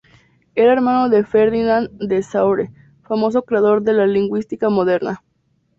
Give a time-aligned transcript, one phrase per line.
[0.55, 2.71] Era hermano de Ferdinand de Saussure,
[3.03, 5.21] famoso creador de la lingüística moderna.